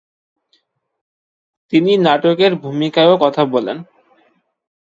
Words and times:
তিনি 1.73 1.91
নাটকের 1.97 2.51
ভূমিকায়ও 2.55 3.15
কথা 3.21 3.43
বলেন। 3.45 3.77